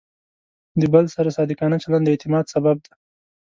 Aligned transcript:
د 0.79 0.81
بل 0.93 1.05
سره 1.15 1.35
صادقانه 1.37 1.77
چلند 1.83 2.03
د 2.05 2.09
اعتماد 2.13 2.45
سبب 2.53 2.75
دی. 2.85 2.91